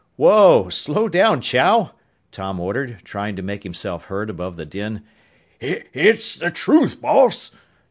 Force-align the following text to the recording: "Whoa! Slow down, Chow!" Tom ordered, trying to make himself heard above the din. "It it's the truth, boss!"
"Whoa! 0.15 0.69
Slow 0.69 1.07
down, 1.07 1.41
Chow!" 1.41 1.91
Tom 2.31 2.59
ordered, 2.59 3.01
trying 3.03 3.35
to 3.35 3.43
make 3.43 3.61
himself 3.61 4.05
heard 4.05 4.31
above 4.31 4.55
the 4.55 4.65
din. 4.65 5.03
"It 5.59 5.89
it's 5.93 6.37
the 6.37 6.49
truth, 6.49 6.99
boss!" 6.99 7.51